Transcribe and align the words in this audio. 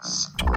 Deep 0.00 0.47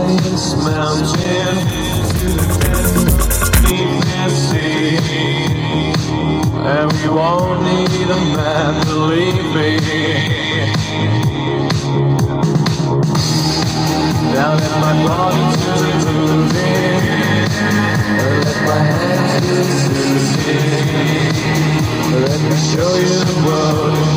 this 0.00 0.56
mountain 0.56 1.56
deep 3.62 4.04
and 4.20 4.32
sea, 4.32 4.96
and 6.64 6.92
we 6.92 7.08
won't 7.08 7.62
need 7.62 8.08
a 8.08 8.20
map 8.34 8.86
to 8.86 8.94
lead 8.94 9.36
me. 9.54 9.70
Now 14.32 14.50
let 14.54 14.74
my 14.80 14.94
body's 15.06 15.62
moving, 16.06 17.00
let 18.44 18.58
my 18.68 18.80
hands 18.96 19.82
do 20.44 20.56
Let 22.24 22.40
me 22.48 22.56
show 22.56 22.92
you 22.96 23.18
the 23.24 23.36
world. 23.46 24.11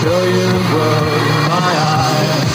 show 0.00 0.24
you 0.24 0.48
in 0.48 0.62
my 1.50 1.72
eyes. 1.76 2.50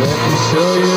Let 0.00 0.18
me 0.18 0.36
show 0.50 0.74
you 0.82 0.93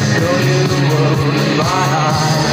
show 0.00 0.36
you 0.46 0.58
the 0.68 0.80
world 0.88 1.34
in 1.34 1.56
my 1.58 1.64
eyes. 1.64 2.45